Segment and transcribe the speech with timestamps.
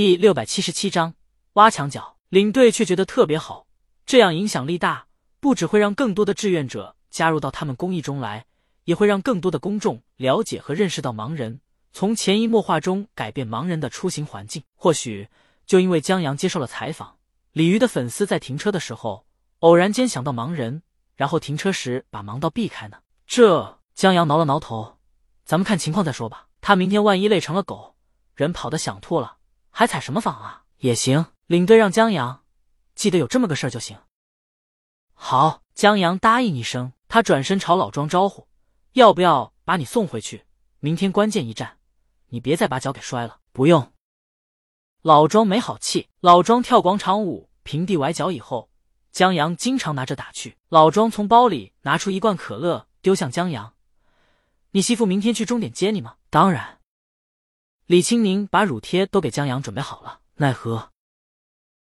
[0.00, 1.14] 第六百七十七章
[1.54, 2.18] 挖墙脚。
[2.28, 3.66] 领队却觉得特别好，
[4.06, 5.08] 这样影响力大，
[5.40, 8.46] 不只会让更多的志愿者加入到他们公益中来，
[8.84, 11.60] 也会让更多的公众了解和认识到盲人，
[11.92, 14.62] 从潜移默化中改变盲人的出行环境。
[14.76, 15.28] 或许
[15.66, 17.16] 就因为江阳接受了采访，
[17.50, 19.26] 鲤鱼的粉丝在停车的时候
[19.58, 20.80] 偶然间想到盲人，
[21.16, 22.98] 然后停车时把盲道避开呢。
[23.26, 24.98] 这江阳挠了挠头，
[25.44, 26.46] 咱们看情况再说吧。
[26.60, 27.96] 他明天万一累成了狗，
[28.36, 29.37] 人跑的想吐了，
[29.78, 30.64] 还采什么访啊？
[30.78, 31.26] 也行。
[31.46, 32.42] 领队让江阳
[32.96, 33.96] 记得有这么个事儿就行。
[35.14, 38.48] 好，江阳答应一声，他转身朝老庄招呼
[38.94, 40.44] ：“要不要把你送回去？
[40.80, 41.78] 明天关键一战，
[42.30, 43.92] 你别再把脚给摔了。”不用。
[45.02, 46.08] 老庄没好气。
[46.18, 48.68] 老庄跳广场舞、平地崴脚以后，
[49.12, 50.56] 江阳经常拿着打趣。
[50.70, 53.74] 老庄从包里拿出一罐可乐，丢向江阳
[54.72, 56.77] ：“你媳妇明天去终点接你吗？”“当然。”
[57.88, 60.90] 李青宁把乳贴都给江阳准备好了，奈何。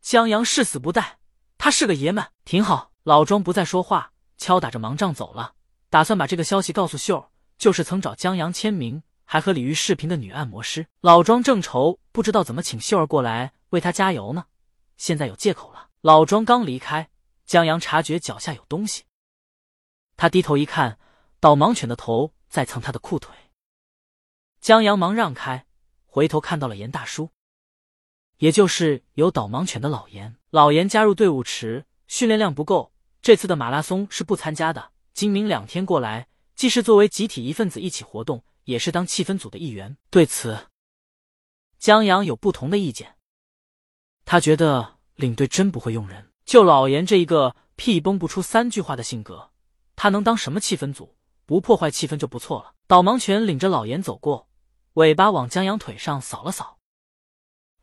[0.00, 1.18] 江阳誓死不带，
[1.58, 2.92] 他是个爷们，挺好。
[3.02, 5.52] 老庄不再说话，敲打着盲杖走了，
[5.90, 10.86] 打算把这个消息告诉秀儿，就是曾找江阳签名，还和李玉视频的女按摩师。
[11.02, 14.46] 老庄正愁不知道怎么请秀儿过来为他加油呢，
[14.96, 15.90] 现在有借口了。
[16.00, 17.10] 老庄刚离开，
[17.44, 19.02] 江阳察觉脚下有东西，
[20.16, 20.98] 他低头一看，
[21.38, 23.36] 导盲犬的头在蹭他的裤腿。
[24.58, 25.66] 江阳忙让开，
[26.12, 27.30] 回头看到了严大叔。
[28.36, 34.90] 也就是有导盲犬的老严，老严加入队伍迟，训练量不够，这次的马拉松是不参加的。
[35.14, 39.96] 今明两天过来，既是作为集体一份子一起活动，也是当气氛组的一员。
[40.10, 40.66] 对此，
[41.78, 43.16] 江阳有不同的意见。
[44.26, 49.50] 他觉得领队真不会用人，就老严这一个屁崩不出三句话的性格，
[49.96, 51.16] 他能当什么气氛组？
[51.46, 52.74] 不破坏气氛就不错了。
[52.86, 54.48] 导盲犬领着老严走过，
[54.94, 56.78] 尾巴往江阳腿上扫了扫，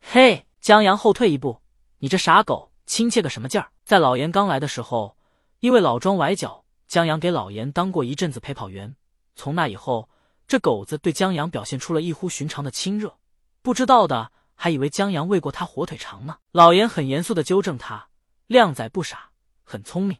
[0.00, 0.46] 嘿。
[0.60, 1.62] 江阳后退一步，
[2.00, 3.72] 你这傻狗，亲切个什么劲儿？
[3.82, 5.16] 在老严刚来的时候，
[5.60, 8.94] 因为老庄崴脚，江阳给老严当过一阵子陪跑员。
[9.34, 10.10] 从那以后，
[10.46, 13.16] 这狗子对江阳表现出了异乎寻常的亲热。
[13.62, 16.36] 不知道的还以为江阳喂过他火腿肠呢。
[16.52, 18.10] 老严很严肃的纠正他
[18.46, 19.30] ：“靓仔不傻，
[19.64, 20.18] 很聪明。”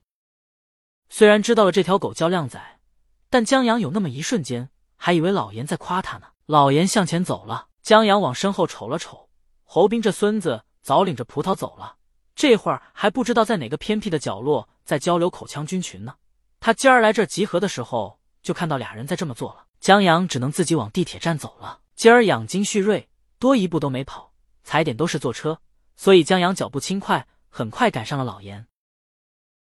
[1.11, 2.81] 虽然知道了这条狗叫靓仔，
[3.29, 6.29] 但江阳有那么一瞬间还以为老严在夸他呢。
[6.51, 9.29] 老严向前走了，江阳往身后瞅了瞅。
[9.63, 11.95] 侯斌这孙子早领着葡萄走了，
[12.35, 16.17] 这会儿还不知道在哪个偏僻的角落在交流口腔菌群呢。
[16.59, 19.65] 他今儿来这儿集合的时候，就看到俩人在这么做了。
[19.79, 21.79] 江阳只能自己往地铁站走了。
[21.95, 24.33] 今儿养精蓄锐，多一步都没跑，
[24.65, 25.61] 踩点都是坐车，
[25.95, 28.67] 所以江阳脚步轻快，很快赶上了老严。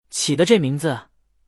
[0.08, 0.98] 起的这名字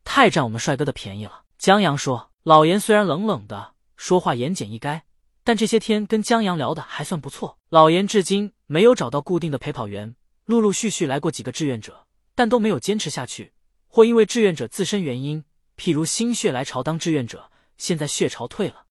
[0.03, 1.41] 太占我们帅哥的便宜了。
[1.57, 5.01] 江阳说：“老严虽然冷冷的说话，言简意赅。”
[5.43, 7.57] 但这些天跟江阳聊的还算不错。
[7.69, 10.15] 老严至今没有找到固定的陪跑员，
[10.45, 13.53] 陆陆续续来过几个志愿者，但都没有坚持下去，
[13.87, 15.43] 或因为志愿者自身原因，
[15.77, 18.85] 譬如心血来潮当志愿者，现在血潮退了，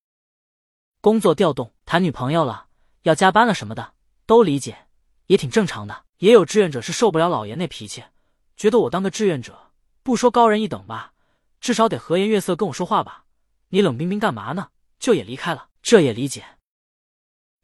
[1.00, 2.66] 工作调动，谈女朋友了，
[3.02, 3.94] 要加班了什么的，
[4.26, 4.86] 都理解，
[5.26, 6.04] 也挺正常的。
[6.18, 8.04] 也有志愿者是受不了老严那脾气，
[8.56, 11.14] 觉得我当个志愿者，不说高人一等吧，
[11.60, 13.24] 至少得和颜悦色跟我说话吧，
[13.70, 14.68] 你冷冰冰干嘛呢？
[15.00, 15.68] 就也离开了。
[15.82, 16.44] 这也理解，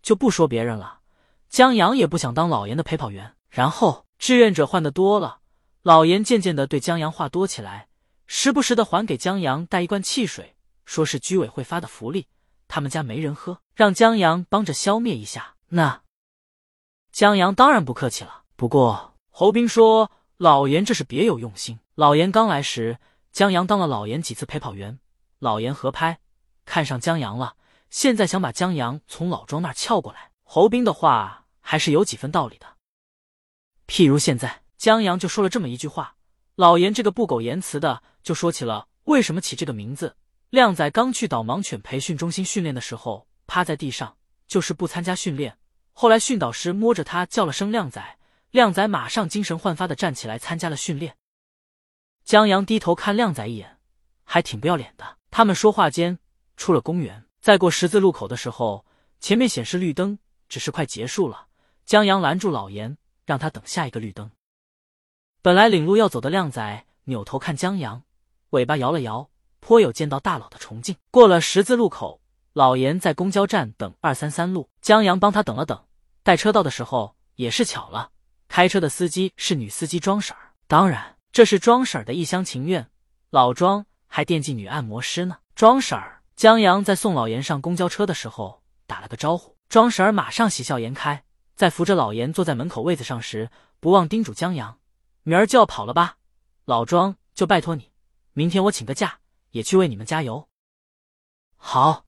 [0.02, 1.00] 就不说别人了。
[1.48, 3.34] 江阳也不想当老严的陪跑员。
[3.48, 5.40] 然后志愿者换的多了，
[5.82, 7.88] 老严渐渐的对江阳话多起来，
[8.26, 12.26] 时不时的还给江阳带一罐汽水，说是居委会发的福利，
[12.68, 15.54] 他们家没人喝，让江阳帮着消灭一下。
[15.68, 16.02] 那
[17.10, 18.42] 江阳当然不客气了。
[18.54, 21.78] 不过侯斌说老严这是别有用心。
[21.94, 22.98] 老严刚来时，
[23.32, 24.98] 江阳当了老严几次陪跑员，
[25.38, 26.20] 老严合拍，
[26.66, 27.54] 看上江阳了。
[27.90, 32.76] 现在想把江阳从老庄那儿撬过来，侯斌的话还是有几分道理的。
[33.86, 36.16] 譬如现在江阳就说了这么一句话，
[36.54, 40.16] 老严这个不苟言辞的就说起了为什么起这个名字。
[40.50, 44.16] 靓仔刚去导盲犬培训中心训练的时候，趴在地上
[44.46, 45.58] 就是不参加训练。
[45.92, 48.18] 后来训导师摸着他叫了声靓仔，
[48.50, 51.16] 靓仔马上精神焕发的站起来参加了训练。
[52.24, 53.78] 江阳低头看靓仔一眼，
[54.24, 55.18] 还挺不要脸的。
[55.30, 56.18] 他们说话间
[56.56, 57.27] 出了公园。
[57.40, 58.84] 在过十字路口的时候，
[59.20, 60.18] 前面显示绿灯，
[60.48, 61.46] 只是快结束了。
[61.86, 64.30] 江阳拦住老严，让他等下一个绿灯。
[65.40, 68.02] 本来领路要走的靓仔扭头看江阳，
[68.50, 69.30] 尾巴摇了摇，
[69.60, 70.96] 颇有见到大佬的崇敬。
[71.10, 72.20] 过了十字路口，
[72.52, 75.82] 老严在公交站等二三三路，江阳帮他等了等。
[76.22, 78.10] 待车到的时候也是巧了，
[78.48, 82.90] 开车的司机是女司机庄婶儿，当然这是庄婶儿的一厢情愿。
[83.30, 86.17] 老庄还惦记女按摩师呢，庄婶儿。
[86.38, 91.24] 江阳在送老严上公交车的时候打了个招呼，庄婶儿马上喜笑颜开，
[91.56, 93.50] 在扶着老严坐在门口位子上时，
[93.80, 94.78] 不忘叮嘱江阳
[95.24, 96.18] ：“明儿就要跑了吧？
[96.64, 97.90] 老庄就拜托你，
[98.34, 99.18] 明天我请个假，
[99.50, 100.48] 也去为你们加油。”
[101.58, 102.04] 好，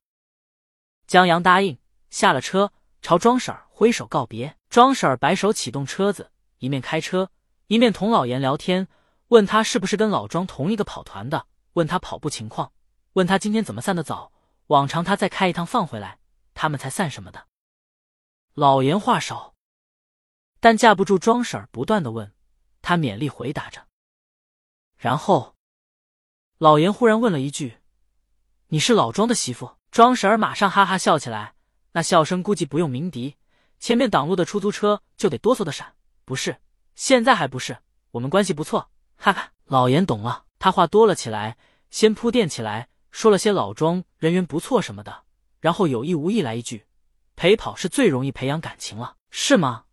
[1.05, 1.77] 江阳答应，
[2.09, 4.55] 下了车，朝庄婶儿挥手告别。
[4.69, 7.29] 庄婶儿摆手启动车子，一面开车，
[7.67, 8.87] 一面同老严聊天，
[9.27, 12.71] 问他是不是跟老庄同一个跑团的，问他跑步情况，
[13.13, 14.31] 问他今天怎么散的早。
[14.67, 16.19] 往常他再开一趟放回来，
[16.53, 17.47] 他们才散什么的。
[18.53, 19.53] 老严话少，
[20.61, 22.33] 但架不住庄婶儿不断的问，
[22.81, 23.87] 他勉力回答着。
[24.95, 25.57] 然后，
[26.57, 27.79] 老严忽然问了一句
[28.67, 31.55] ：“你是老庄的媳妇？”庄婶儿马上哈哈笑起来，
[31.91, 33.35] 那笑声估计不用鸣笛，
[33.77, 35.95] 前面挡路的出租车就得哆嗦的闪。
[36.23, 36.61] 不是，
[36.95, 37.79] 现在还不是，
[38.11, 38.89] 我们关系不错。
[39.17, 41.57] 哈哈，老严懂了，他话多了起来，
[41.89, 45.23] 先铺垫起来，说了些老庄人缘不错什么的，
[45.59, 46.85] 然后有意无意来一句。
[47.35, 49.85] 陪跑是最容易培养感情了，是吗？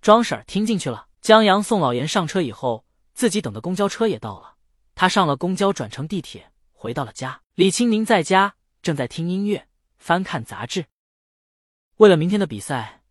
[0.00, 1.08] 庄婶听进去了。
[1.20, 4.54] 江阳送老严上车以后，自己等的公交车也到了。
[4.94, 7.42] 他上了公交，转乘地铁，回到了家。
[7.54, 9.68] 李青宁在家正在听音乐，
[9.98, 10.86] 翻看杂志。
[11.98, 13.02] 为了明天的比赛，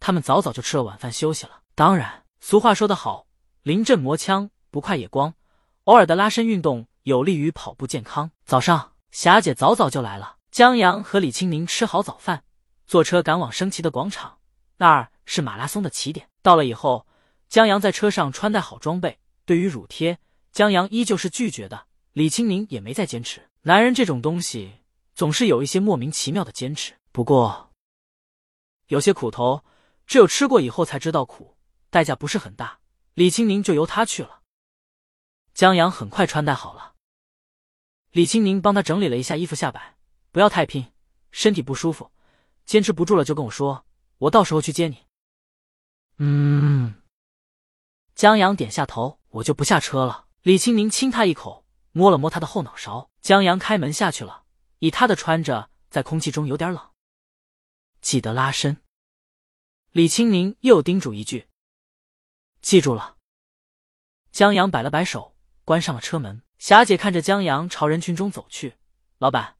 [0.00, 1.60] 他们早早就吃了晚饭休息了。
[1.74, 3.26] 当然，俗话说得好，
[3.62, 5.34] 临阵磨枪不快也光，
[5.84, 8.30] 偶尔的拉伸运动有利于跑步健康。
[8.44, 10.36] 早上，霞姐早早就来了。
[10.50, 12.44] 江阳和李青宁吃好早饭。
[12.86, 14.40] 坐车赶往升旗的广场，
[14.76, 16.28] 那儿是马拉松的起点。
[16.42, 17.06] 到了以后，
[17.48, 19.18] 江阳在车上穿戴好装备。
[19.46, 20.18] 对于乳贴，
[20.52, 21.86] 江阳依旧是拒绝的。
[22.12, 23.48] 李青宁也没再坚持。
[23.62, 24.80] 男人这种东西，
[25.14, 26.92] 总是有一些莫名其妙的坚持。
[27.10, 27.72] 不过，
[28.88, 29.64] 有些苦头，
[30.06, 31.56] 只有吃过以后才知道苦，
[31.88, 32.80] 代价不是很大。
[33.14, 34.40] 李青宁就由他去了。
[35.54, 36.94] 江阳很快穿戴好了，
[38.18, 39.96] 李青宁帮他整理了一下衣服下摆，
[40.32, 40.92] 不要太拼，
[41.30, 42.10] 身体不舒服。
[42.66, 43.86] 坚持不住了就跟我说，
[44.18, 45.06] 我到时候去接你。
[46.16, 47.00] 嗯，
[48.16, 50.26] 江阳点下头，我就不下车了。
[50.42, 53.08] 李青宁亲他一口，摸了摸他的后脑勺。
[53.20, 54.42] 江阳开门下去了，
[54.80, 56.90] 以他的穿着，在空气中有点冷。
[58.00, 58.78] 记得拉伸。
[59.92, 61.46] 李青宁又叮嘱一句
[62.60, 63.16] ：“记住了。”
[64.32, 66.42] 江阳摆了摆手，关上了车门。
[66.58, 68.74] 霞姐看着江阳朝人群中走去，
[69.18, 69.54] 老板，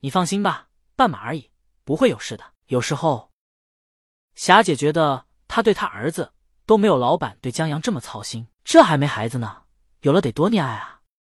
[0.00, 1.50] 你放心吧，半马而已。
[1.84, 2.44] 不会有事的。
[2.66, 3.30] 有时候，
[4.34, 6.32] 霞姐觉得她对她儿子
[6.64, 8.46] 都没有老板对江阳这么操心。
[8.64, 9.64] 这还没孩子呢，
[10.00, 10.99] 有了得多溺爱啊！